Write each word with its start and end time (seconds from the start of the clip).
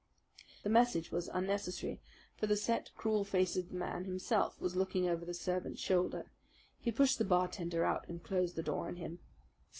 The 0.63 0.69
message 0.71 1.11
was 1.11 1.29
unnecessary; 1.31 2.01
for 2.35 2.47
the 2.47 2.55
set, 2.55 2.89
cruel 2.95 3.23
face 3.23 3.55
of 3.55 3.69
the 3.69 3.75
man 3.75 4.05
himself 4.05 4.59
was 4.59 4.75
looking 4.75 5.07
over 5.07 5.25
the 5.25 5.33
servant's 5.35 5.79
shoulder. 5.79 6.25
He 6.79 6.91
pushed 6.91 7.19
the 7.19 7.23
bartender 7.23 7.85
out 7.85 8.07
and 8.09 8.23
closed 8.23 8.55
the 8.55 8.63
door 8.63 8.87
on 8.87 8.95
him. 8.95 9.19